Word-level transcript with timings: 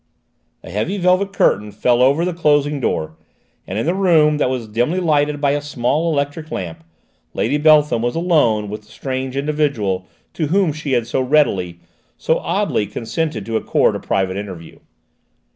A 0.63 0.71
heavy 0.71 0.97
velvet 0.97 1.31
curtain 1.31 1.71
fell 1.71 2.01
over 2.01 2.25
the 2.25 2.33
closing 2.33 2.79
door, 2.79 3.15
and 3.67 3.77
in 3.77 3.85
the 3.85 3.93
room, 3.93 4.39
that 4.39 4.49
was 4.49 4.67
dimly 4.67 4.99
lighted 4.99 5.39
by 5.39 5.51
a 5.51 5.61
small 5.61 6.11
electric 6.11 6.49
lamp, 6.49 6.83
Lady 7.35 7.59
Beltham 7.59 8.01
was 8.01 8.15
alone 8.15 8.67
with 8.67 8.81
the 8.81 8.91
strange 8.91 9.37
individual 9.37 10.07
to 10.33 10.47
whom 10.47 10.73
she 10.73 10.93
had 10.93 11.05
so 11.05 11.21
readily, 11.21 11.79
so 12.17 12.39
oddly, 12.39 12.87
consented 12.87 13.45
to 13.45 13.57
accord 13.57 13.95
a 13.95 13.99
private 13.99 14.37
interview. 14.37 14.79